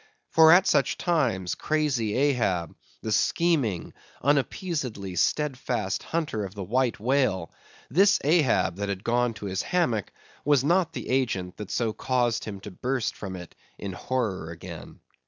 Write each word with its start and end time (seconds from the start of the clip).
For, 0.31 0.51
at 0.51 0.65
such 0.65 0.97
times, 0.97 1.53
crazy 1.53 2.15
Ahab, 2.17 2.73
the 3.03 3.11
scheming, 3.11 3.93
unappeasedly 4.23 5.15
steadfast 5.15 6.01
hunter 6.01 6.43
of 6.43 6.55
the 6.55 6.63
white 6.63 6.99
whale; 6.99 7.51
this 7.87 8.17
Ahab 8.23 8.77
that 8.77 8.89
had 8.89 9.03
gone 9.03 9.35
to 9.35 9.45
his 9.45 9.61
hammock, 9.61 10.11
was 10.43 10.63
not 10.63 10.93
the 10.93 11.07
agent 11.07 11.57
that 11.57 11.69
so 11.69 11.93
caused 11.93 12.45
him 12.45 12.59
to 12.61 12.71
burst 12.71 13.15
from 13.15 13.35
it 13.35 13.53
in 13.77 13.93
horror 13.93 14.49
again. 14.49 15.01